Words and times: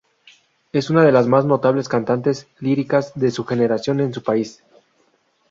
Es 0.71 0.89
una 0.89 1.03
de 1.05 1.11
las 1.11 1.27
más 1.27 1.45
notables 1.45 1.87
cantantes 1.87 2.47
líricas 2.59 3.11
de 3.13 3.29
su 3.29 3.45
generación 3.45 3.99
en 3.99 4.11
su 4.11 4.23
país. 4.23 4.63